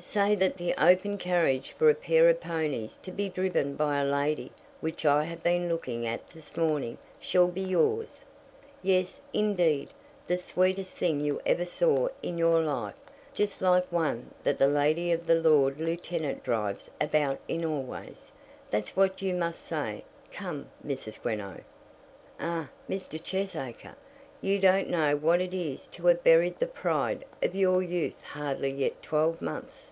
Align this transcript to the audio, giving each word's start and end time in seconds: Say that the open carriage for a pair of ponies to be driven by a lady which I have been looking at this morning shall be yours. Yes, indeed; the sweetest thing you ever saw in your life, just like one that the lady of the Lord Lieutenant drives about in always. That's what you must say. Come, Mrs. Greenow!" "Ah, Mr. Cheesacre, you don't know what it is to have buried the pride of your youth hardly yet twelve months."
Say 0.00 0.36
that 0.36 0.56
the 0.58 0.74
open 0.80 1.18
carriage 1.18 1.72
for 1.72 1.90
a 1.90 1.94
pair 1.94 2.28
of 2.28 2.40
ponies 2.40 2.96
to 3.02 3.10
be 3.10 3.28
driven 3.28 3.74
by 3.74 3.98
a 3.98 4.04
lady 4.06 4.52
which 4.80 5.04
I 5.04 5.24
have 5.24 5.42
been 5.42 5.68
looking 5.68 6.06
at 6.06 6.30
this 6.30 6.56
morning 6.56 6.96
shall 7.18 7.48
be 7.48 7.62
yours. 7.62 8.24
Yes, 8.80 9.18
indeed; 9.32 9.90
the 10.28 10.36
sweetest 10.38 10.96
thing 10.96 11.18
you 11.20 11.40
ever 11.44 11.64
saw 11.64 12.08
in 12.22 12.38
your 12.38 12.60
life, 12.62 12.94
just 13.34 13.60
like 13.60 13.90
one 13.90 14.30
that 14.44 14.56
the 14.60 14.68
lady 14.68 15.10
of 15.10 15.26
the 15.26 15.34
Lord 15.42 15.80
Lieutenant 15.80 16.44
drives 16.44 16.88
about 17.00 17.40
in 17.48 17.64
always. 17.64 18.30
That's 18.70 18.94
what 18.96 19.20
you 19.20 19.34
must 19.34 19.60
say. 19.62 20.04
Come, 20.30 20.70
Mrs. 20.86 21.20
Greenow!" 21.20 21.62
"Ah, 22.38 22.70
Mr. 22.88 23.20
Cheesacre, 23.20 23.96
you 24.40 24.60
don't 24.60 24.88
know 24.88 25.16
what 25.16 25.40
it 25.40 25.52
is 25.52 25.88
to 25.88 26.06
have 26.06 26.22
buried 26.22 26.56
the 26.60 26.66
pride 26.66 27.24
of 27.42 27.56
your 27.56 27.82
youth 27.82 28.22
hardly 28.22 28.70
yet 28.70 29.02
twelve 29.02 29.42
months." 29.42 29.90